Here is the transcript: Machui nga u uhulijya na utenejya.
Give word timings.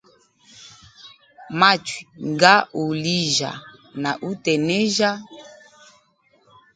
Machui 1.59 2.03
nga 2.31 2.53
u 2.63 2.65
uhulijya 2.79 3.51
na 4.01 4.11
utenejya. 4.29 5.11